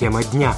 Тема 0.00 0.24
дня. 0.24 0.54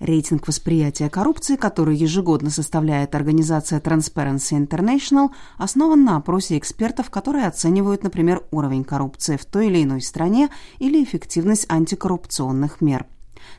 Рейтинг 0.00 0.48
восприятия 0.48 1.10
коррупции, 1.10 1.56
который 1.56 1.94
ежегодно 1.94 2.48
составляет 2.48 3.14
организация 3.14 3.80
Transparency 3.80 4.66
International, 4.66 5.28
основан 5.58 6.06
на 6.06 6.16
опросе 6.16 6.56
экспертов, 6.56 7.10
которые 7.10 7.46
оценивают, 7.46 8.02
например, 8.02 8.42
уровень 8.50 8.82
коррупции 8.82 9.36
в 9.36 9.44
той 9.44 9.66
или 9.66 9.84
иной 9.84 10.00
стране 10.00 10.48
или 10.78 11.04
эффективность 11.04 11.66
антикоррупционных 11.70 12.80
мер. 12.80 13.04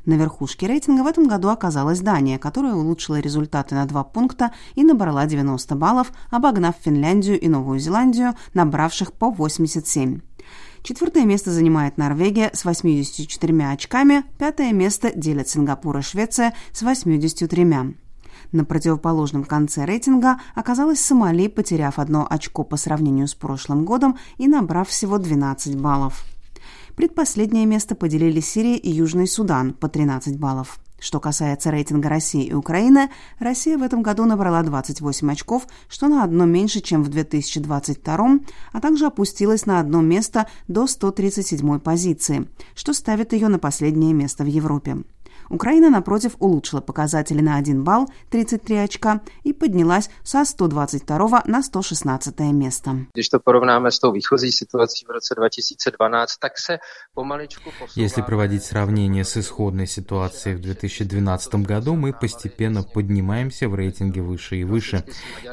На 0.05 0.16
верхушке 0.16 0.66
рейтинга 0.66 1.04
в 1.04 1.07
этом 1.07 1.27
году 1.27 1.50
оказалась 1.50 2.00
Дания, 2.00 2.39
которая 2.39 2.73
улучшила 2.73 3.20
результаты 3.20 3.75
на 3.75 3.86
два 3.86 4.04
пункта 4.04 4.52
и 4.73 4.84
набрала 4.84 5.27
90 5.27 5.75
баллов, 5.75 6.11
обогнав 6.32 6.73
Финляндию 6.84 7.39
и 7.39 7.48
Новую 7.48 7.77
Зеландию, 7.77 8.34
набравших 8.55 9.14
по 9.14 9.30
87. 9.30 10.22
Четвертое 10.82 11.26
место 11.26 11.52
занимает 11.52 11.98
Норвегия 11.98 12.52
с 12.54 12.64
84 12.64 13.68
очками, 13.68 14.24
пятое 14.38 14.72
место 14.72 15.12
делят 15.14 15.50
Сингапур 15.50 15.98
и 15.98 16.02
Швеция 16.02 16.54
с 16.72 16.82
83. 16.82 17.66
На 18.52 18.66
противоположном 18.66 19.44
конце 19.44 19.86
рейтинга 19.86 20.40
оказалась 20.55 21.00
Сомали, 21.00 21.48
потеряв 21.48 22.00
одно 22.00 22.26
очко 22.30 22.64
по 22.64 22.78
сравнению 22.78 23.28
с 23.28 23.36
прошлым 23.36 23.86
годом 23.86 24.18
и 24.38 24.48
набрав 24.48 24.90
всего 24.90 25.18
12 25.18 25.76
баллов. 25.76 26.24
Предпоследнее 26.96 27.66
место 27.66 27.96
поделили 27.96 28.40
Сирия 28.40 28.77
и 28.77 28.90
Южный 28.90 29.27
Судан 29.27 29.74
по 29.74 29.88
13 29.88 30.40
баллов. 30.40 30.80
Что 30.99 31.20
касается 31.20 31.71
рейтинга 31.71 32.09
России 32.09 32.45
и 32.45 32.53
Украины, 32.53 33.09
Россия 33.40 33.77
в 33.77 33.84
этом 33.84 34.02
году 34.02 34.26
набрала 34.26 34.62
28 34.63 35.31
очков, 35.31 35.67
что 35.88 36.07
на 36.07 36.23
одно 36.23 36.45
меньше, 36.45 36.81
чем 36.81 37.03
в 37.03 37.09
2022, 37.09 38.40
а 38.71 38.81
также 38.81 39.05
опустилась 39.05 39.66
на 39.66 39.80
одно 39.80 40.02
место 40.02 40.48
до 40.68 40.87
137 40.87 41.79
позиции, 41.79 42.48
что 42.76 42.93
ставит 42.93 43.34
ее 43.34 43.48
на 43.48 43.59
последнее 43.59 44.13
место 44.13 44.43
в 44.43 44.48
Европе. 44.48 44.98
Украина, 45.50 45.90
напротив, 45.90 46.36
улучшила 46.40 46.82
показатели 46.82 47.42
на 47.42 47.58
1 47.58 47.84
балл, 47.84 48.08
33 48.30 48.78
очка, 48.78 49.22
и 49.44 49.54
поднялась 49.54 50.10
со 50.24 50.46
122 50.46 51.44
на 51.46 51.64
116 51.64 52.40
место. 52.40 52.92
Když 53.14 53.30
to 53.30 53.40
porovnáme 53.40 53.92
s 53.92 54.00
tou 54.00 54.12
výchozí 54.12 54.52
situací 54.52 55.05
v 55.05 55.12
roce 55.12 55.36
2012, 55.36 56.40
tak 56.40 56.58
se 56.58 56.77
помалечку 57.14 57.70
Если 57.96 58.22
проводить 58.22 58.64
сравнение 58.64 59.26
с 59.26 59.38
исходной 59.38 59.88
ситуацией 59.88 60.55
в 60.55 60.60
2012 60.60 61.55
году, 61.55 61.96
мы 61.96 62.14
постепенно 62.14 62.84
поднимаемся 62.84 63.68
в 63.68 63.76
рейтинге 63.76 64.22
выше 64.22 64.56
и 64.58 64.64
выше. 64.64 65.03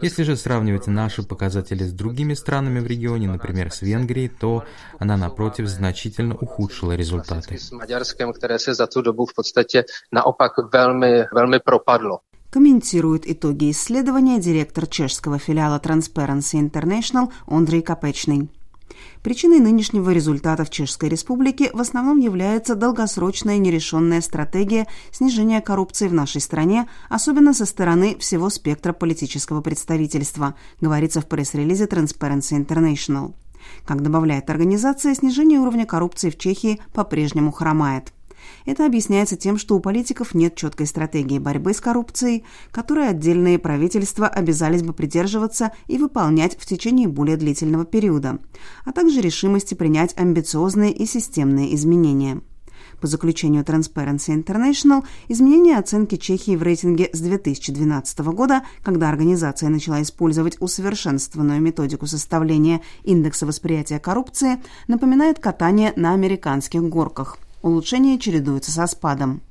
Если 0.03 0.25
же 0.25 0.37
сравнивать 0.37 0.87
наши 0.87 1.23
показатели 1.23 1.85
с 1.85 1.93
другими 1.93 2.35
странами 2.35 2.81
в 2.81 2.87
регионе, 2.87 3.29
например, 3.29 3.73
с 3.73 3.83
Венгрией, 3.83 4.29
то 4.29 4.65
она, 4.99 5.17
напротив, 5.17 5.67
значительно 5.67 6.35
ухудшила 6.35 6.97
результаты. 6.97 7.59
Maďarskem, 7.73 8.33
které 8.33 8.59
se 8.59 8.75
za 8.75 8.87
tu 8.87 9.03
dobu 9.03 9.27
v 9.27 9.35
podstatě 9.35 9.86
naopak 10.11 10.59
velmi, 10.73 11.27
velmi 11.33 11.61
propadlo. 11.61 12.23
Комментирует 12.51 13.29
итоги 13.29 13.71
исследования 13.71 14.39
директор 14.39 14.87
чешского 14.87 15.39
филиала 15.39 15.79
Transparency 15.83 16.59
International 16.61 17.31
Андрей 17.47 17.83
Капечный. 17.83 18.49
Причиной 19.23 19.59
нынешнего 19.59 20.11
результата 20.11 20.65
в 20.65 20.71
Чешской 20.71 21.09
Республике 21.09 21.71
в 21.73 21.81
основном 21.81 22.19
является 22.19 22.77
долгосрочная 22.77 23.59
нерешенная 23.59 24.21
стратегия 24.21 24.87
снижения 25.11 25.61
коррупции 25.61 26.09
в 26.09 26.15
нашей 26.15 26.41
стране, 26.41 26.89
особенно 27.11 27.53
со 27.53 27.67
стороны 27.67 28.17
всего 28.19 28.49
спектра 28.49 28.93
политического 28.93 29.61
представительства, 29.61 30.55
говорится 30.81 31.21
в 31.21 31.27
пресс-релизе 31.27 31.87
Transparency 31.87 32.65
International. 32.65 33.35
Как 33.85 34.03
добавляет 34.03 34.49
организация, 34.49 35.15
снижение 35.15 35.59
уровня 35.59 35.87
коррупции 35.87 36.31
в 36.31 36.39
Чехии 36.39 36.81
по-прежнему 36.93 37.51
хромает. 37.51 38.13
Это 38.65 38.87
объясняется 38.87 39.37
тем, 39.37 39.59
что 39.59 39.77
у 39.77 39.81
политиков 39.81 40.35
нет 40.35 40.55
четкой 40.57 40.87
стратегии 40.87 41.39
борьбы 41.39 41.73
с 41.73 41.81
коррупцией, 41.81 42.45
которой 42.71 43.09
отдельные 43.09 43.59
правительства 43.59 44.27
обязались 44.27 44.83
бы 44.83 44.93
придерживаться 44.93 45.73
и 45.87 45.99
выполнять 45.99 46.59
в 46.59 46.67
течение 46.67 47.09
более 47.09 47.37
длительного 47.37 47.85
периода, 47.85 48.39
а 48.85 48.93
также 48.93 49.21
решимости 49.21 49.75
принять 49.75 50.17
амбициозные 50.17 50.93
и 50.93 51.07
системные 51.07 51.75
изменения. 51.75 52.41
По 53.01 53.07
заключению 53.07 53.63
Transparency 53.63 54.35
International, 54.43 55.05
изменение 55.29 55.79
оценки 55.79 56.17
Чехии 56.17 56.57
в 56.57 56.63
рейтинге 56.63 57.11
с 57.13 57.21
2012 57.21 58.19
года, 58.21 58.63
когда 58.83 59.09
организация 59.09 59.69
начала 59.69 60.01
использовать 60.03 60.57
усовершенствованную 60.61 61.61
методику 61.61 62.07
составления 62.07 62.81
индекса 63.05 63.47
восприятия 63.47 63.99
коррупции, 63.99 64.63
напоминает 64.89 65.39
катание 65.39 65.93
на 65.97 66.15
американских 66.15 66.83
горках– 66.83 67.39
Улучшения 67.63 68.19
чередуются 68.19 68.71
со 68.71 68.87
спадом. 68.87 69.43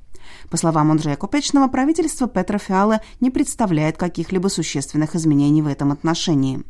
По 0.50 0.56
словам 0.56 0.90
Андрея 0.90 1.16
Купечного, 1.16 1.68
правительство 1.68 2.28
Петра 2.28 2.58
Фиала 2.58 3.00
не 3.20 3.30
представляет 3.30 3.96
каких-либо 3.96 4.48
существенных 4.48 5.14
изменений 5.14 5.62
в 5.62 5.66
этом 5.66 5.92
отношении. 5.92 6.62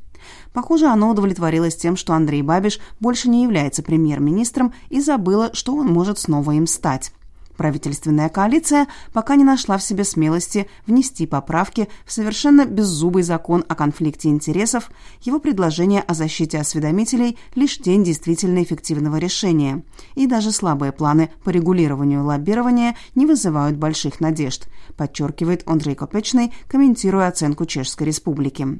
Похоже, 0.53 0.87
оно 0.87 1.11
удовлетворилось 1.11 1.77
тем, 1.77 1.97
что 1.97 2.15
Андрей 2.15 2.43
Бабиш 2.43 2.81
больше 3.01 3.29
не 3.29 3.43
является 3.43 3.83
премьер-министром 3.83 4.73
и 4.89 5.01
забыло, 5.01 5.51
что 5.53 5.75
он 5.75 5.87
может 5.87 6.19
снова 6.19 6.53
им 6.53 6.67
стать. 6.67 7.13
Правительственная 7.57 8.29
коалиция 8.29 8.87
пока 9.13 9.35
не 9.37 9.45
нашла 9.45 9.79
в 9.79 9.83
себе 9.83 10.05
смелости 10.05 10.69
внести 10.87 11.27
поправки 11.27 11.89
в 12.05 12.13
совершенно 12.13 12.67
беззубый 12.67 13.23
закон 13.23 13.65
о 13.69 13.75
конфликте 13.75 14.29
интересов, 14.29 14.91
его 15.23 15.39
предложение 15.39 16.03
о 16.03 16.15
защите 16.15 16.59
осведомителей– 16.59 17.39
лишь 17.55 17.79
тень 17.79 18.05
действительно 18.05 18.63
эффективного 18.63 19.17
решения. 19.17 19.83
И 20.15 20.27
даже 20.27 20.53
слабые 20.53 20.93
планы 20.93 21.31
по 21.45 21.51
регулированию 21.51 22.25
лоббирования 22.25 22.97
не 23.15 23.25
вызывают 23.27 23.77
больших 23.77 24.21
надежд, 24.21 24.69
подчеркивает 24.97 25.63
Андрей 25.67 25.95
Копечный, 25.95 26.53
комментируя 26.69 27.29
оценку 27.29 27.65
Чешской 27.65 28.07
Республики. 28.07 28.79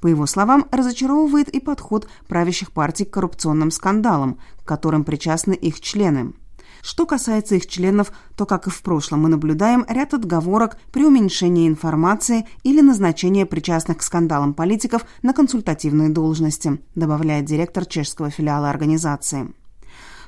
По 0.00 0.06
его 0.06 0.26
словам, 0.26 0.66
разочаровывает 0.70 1.48
и 1.48 1.60
подход 1.60 2.08
правящих 2.28 2.72
партий 2.72 3.04
к 3.04 3.10
коррупционным 3.10 3.70
скандалам, 3.70 4.38
к 4.62 4.64
которым 4.68 5.04
причастны 5.04 5.54
их 5.54 5.80
члены. 5.80 6.32
Что 6.82 7.06
касается 7.06 7.56
их 7.56 7.66
членов, 7.66 8.12
то, 8.36 8.46
как 8.46 8.66
и 8.66 8.70
в 8.70 8.82
прошлом, 8.82 9.22
мы 9.22 9.28
наблюдаем 9.28 9.84
ряд 9.88 10.14
отговорок 10.14 10.78
при 10.92 11.04
уменьшении 11.04 11.68
информации 11.68 12.46
или 12.62 12.80
назначении 12.80 13.44
причастных 13.44 13.98
к 13.98 14.02
скандалам 14.02 14.54
политиков 14.54 15.04
на 15.22 15.32
консультативные 15.32 16.08
должности, 16.08 16.80
добавляет 16.94 17.44
директор 17.44 17.84
чешского 17.84 18.30
филиала 18.30 18.70
организации. 18.70 19.52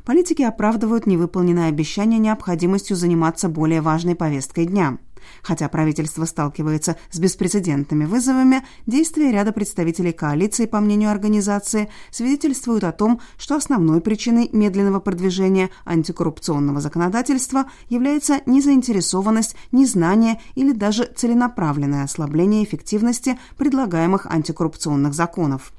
Политики 0.04 0.42
оправдывают 0.42 1.06
невыполненное 1.06 1.68
обещание 1.68 2.18
необходимостью 2.18 2.96
заниматься 2.96 3.48
более 3.48 3.80
важной 3.80 4.14
повесткой 4.14 4.66
дня– 4.66 4.98
Хотя 5.42 5.68
правительство 5.68 6.24
сталкивается 6.24 6.96
с 7.10 7.18
беспрецедентными 7.18 8.04
вызовами, 8.04 8.62
действия 8.86 9.32
ряда 9.32 9.52
представителей 9.52 10.12
коалиции, 10.12 10.66
по 10.66 10.80
мнению 10.80 11.10
организации, 11.10 11.88
свидетельствуют 12.10 12.84
о 12.84 12.92
том, 12.92 13.20
что 13.36 13.56
основной 13.56 14.00
причиной 14.00 14.48
медленного 14.52 15.00
продвижения 15.00 15.70
антикоррупционного 15.84 16.80
законодательства 16.80 17.66
является 17.88 18.40
незаинтересованность, 18.46 19.56
незнание 19.72 20.40
или 20.54 20.72
даже 20.72 21.04
целенаправленное 21.04 22.04
ослабление 22.04 22.64
эффективности 22.64 23.38
предлагаемых 23.56 24.26
антикоррупционных 24.26 25.14
законов. 25.14 25.72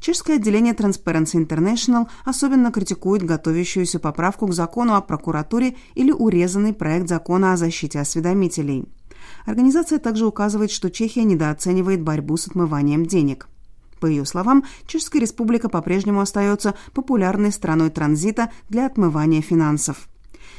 Чешское 0.00 0.36
отделение 0.36 0.72
Transparency 0.72 1.46
International 1.46 2.08
особенно 2.24 2.72
критикует 2.72 3.22
готовящуюся 3.22 4.00
поправку 4.00 4.46
к 4.46 4.54
закону 4.54 4.94
о 4.94 5.02
прокуратуре 5.02 5.76
или 5.94 6.10
урезанный 6.10 6.72
проект 6.72 7.08
закона 7.08 7.52
о 7.52 7.56
защите 7.56 8.00
осведомителей. 8.00 8.86
Организация 9.44 9.98
также 9.98 10.26
указывает, 10.26 10.70
что 10.70 10.90
Чехия 10.90 11.24
недооценивает 11.24 12.02
борьбу 12.02 12.36
с 12.36 12.46
отмыванием 12.46 13.04
денег. 13.06 13.48
По 14.00 14.06
ее 14.06 14.24
словам, 14.24 14.64
Чешская 14.86 15.20
республика 15.20 15.68
по-прежнему 15.68 16.20
остается 16.20 16.74
популярной 16.94 17.52
страной 17.52 17.90
транзита 17.90 18.50
для 18.70 18.86
отмывания 18.86 19.42
финансов. 19.42 20.09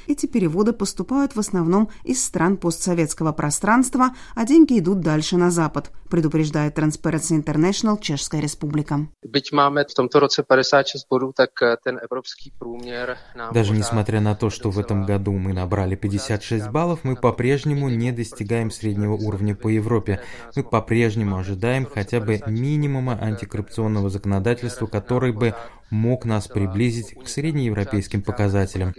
Эти 0.07 0.25
переводы 0.25 0.73
поступают 0.73 1.35
в 1.35 1.39
основном 1.39 1.89
из 2.03 2.23
стран 2.23 2.57
постсоветского 2.57 3.31
пространства, 3.31 4.11
а 4.35 4.45
деньги 4.45 4.79
идут 4.79 4.99
дальше 5.01 5.37
на 5.37 5.51
Запад, 5.51 5.91
предупреждает 6.09 6.77
Transparency 6.77 7.37
International 7.37 7.99
Чешская 7.99 8.41
республика. 8.41 9.07
Byť 9.23 9.45
máme 9.53 9.85
v 9.87 9.93
tomto 9.93 10.19
roce 10.19 10.43
56 10.43 11.07
bodů, 11.09 11.31
tak 11.31 11.51
ten 11.83 11.99
evropský 12.03 12.51
průměr 12.59 13.17
nám 13.35 13.53
Даже 13.53 13.73
несмотря 13.73 14.19
на 14.21 14.35
то, 14.35 14.49
что 14.49 14.71
в 14.71 14.79
этом 14.79 15.05
году 15.05 15.31
мы 15.31 15.53
набрали 15.53 15.95
56 15.95 16.67
баллов, 16.69 17.03
мы 17.03 17.15
по-прежнему 17.15 17.89
не 17.89 18.11
достигаем 18.11 18.71
среднего 18.71 19.13
уровня 19.13 19.55
по 19.55 19.69
Европе. 19.69 20.19
Мы 20.55 20.63
по-прежнему 20.63 21.37
ожидаем 21.37 21.85
хотя 21.85 22.19
бы 22.19 22.41
минимума 22.47 23.17
антикоррупционного 23.21 24.09
законодательства, 24.09 24.87
который 24.87 25.31
бы 25.31 25.53
мог 25.91 26.25
нас 26.25 26.47
приблизить 26.47 27.13
к 27.13 27.27
среднеевропейским 27.27 28.23
показателям. 28.23 28.93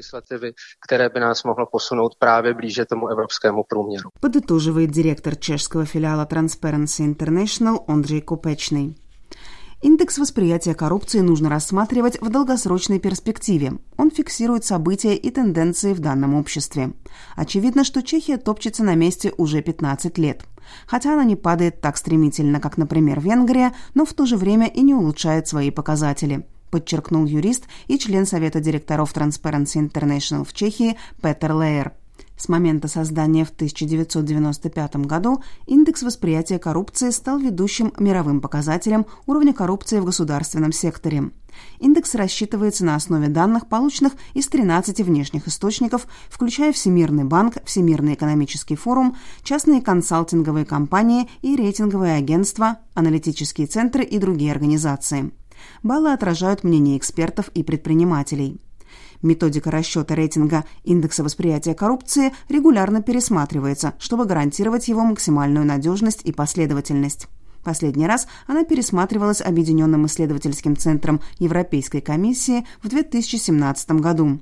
Подытоживает 4.20 4.90
директор 4.90 5.34
чешского 5.34 5.86
филиала 5.86 6.28
Transparency 6.30 7.16
International 7.16 7.82
Андрей 7.88 8.20
Купечный. 8.20 8.96
Индекс 9.80 10.18
восприятия 10.18 10.76
коррупции 10.76 11.18
нужно 11.18 11.50
рассматривать 11.50 12.20
в 12.20 12.28
долгосрочной 12.28 13.00
перспективе. 13.00 13.72
Он 13.96 14.12
фиксирует 14.12 14.64
события 14.64 15.16
и 15.16 15.28
тенденции 15.30 15.92
в 15.92 15.98
данном 15.98 16.34
обществе. 16.34 16.92
Очевидно, 17.34 17.82
что 17.82 18.00
Чехия 18.00 18.36
топчется 18.36 18.84
на 18.84 18.94
месте 18.94 19.32
уже 19.38 19.60
15 19.60 20.18
лет. 20.18 20.44
Хотя 20.86 21.14
она 21.14 21.24
не 21.24 21.34
падает 21.34 21.80
так 21.80 21.96
стремительно, 21.96 22.60
как, 22.60 22.78
например, 22.78 23.20
Венгрия, 23.20 23.74
но 23.94 24.04
в 24.04 24.12
то 24.12 24.24
же 24.24 24.36
время 24.36 24.68
и 24.68 24.82
не 24.82 24.94
улучшает 24.94 25.48
свои 25.48 25.72
показатели 25.72 26.46
подчеркнул 26.72 27.26
юрист 27.26 27.66
и 27.86 27.98
член 27.98 28.26
Совета 28.26 28.58
директоров 28.58 29.14
Transparency 29.14 29.88
International 29.88 30.44
в 30.44 30.52
Чехии 30.52 30.96
Петер 31.22 31.52
Лейер. 31.52 31.92
С 32.36 32.48
момента 32.48 32.88
создания 32.88 33.44
в 33.44 33.50
1995 33.50 34.96
году 35.06 35.44
индекс 35.66 36.02
восприятия 36.02 36.58
коррупции 36.58 37.10
стал 37.10 37.38
ведущим 37.38 37.92
мировым 37.98 38.40
показателем 38.40 39.06
уровня 39.26 39.52
коррупции 39.52 40.00
в 40.00 40.04
государственном 40.04 40.72
секторе. 40.72 41.30
Индекс 41.78 42.14
рассчитывается 42.16 42.84
на 42.84 42.96
основе 42.96 43.28
данных, 43.28 43.69
полученных 43.69 44.14
из 44.34 44.48
13 44.48 45.02
внешних 45.02 45.46
источников, 45.46 46.08
включая 46.30 46.72
Всемирный 46.72 47.24
банк, 47.24 47.58
Всемирный 47.64 48.14
экономический 48.14 48.74
форум, 48.74 49.16
частные 49.44 49.82
консалтинговые 49.82 50.64
компании 50.64 51.28
и 51.42 51.54
рейтинговые 51.54 52.14
агентства, 52.14 52.78
аналитические 52.94 53.69
центры 53.69 54.02
и 54.02 54.19
другие 54.19 54.50
организации. 54.50 55.32
Баллы 55.82 56.12
отражают 56.12 56.64
мнение 56.64 56.98
экспертов 56.98 57.48
и 57.54 57.62
предпринимателей. 57.62 58.60
Методика 59.22 59.70
расчета 59.70 60.14
рейтинга 60.14 60.64
индекса 60.82 61.22
восприятия 61.22 61.74
коррупции 61.74 62.32
регулярно 62.48 63.02
пересматривается, 63.02 63.94
чтобы 63.98 64.24
гарантировать 64.24 64.88
его 64.88 65.02
максимальную 65.02 65.64
надежность 65.64 66.22
и 66.24 66.32
последовательность. 66.32 67.28
Последний 67.62 68.08
раз 68.08 68.26
она 68.48 68.64
пересматривалась 68.64 69.40
Объединенным 69.40 70.06
исследовательским 70.06 70.76
центром 70.76 71.20
Европейской 71.38 72.00
комиссии 72.00 72.66
в 72.82 72.88
2017 72.88 73.92
году. 73.92 74.40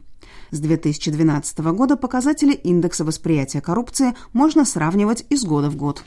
С 0.51 0.59
2012 0.59 1.59
года 1.59 1.97
показатели 1.97 2.53
индекса 2.53 3.05
восприятия 3.05 3.61
коррупции 3.61 4.15
можно 4.33 4.65
сравнивать 4.65 5.25
из 5.29 5.45
года 5.45 5.71
в 5.71 5.77
год. 5.77 6.03